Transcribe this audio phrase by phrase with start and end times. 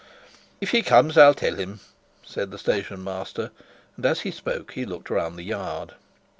[0.59, 1.79] "If he comes I'll tell him,"
[2.23, 3.51] said the station master,
[3.95, 5.93] and as he spoke he looked round the yard.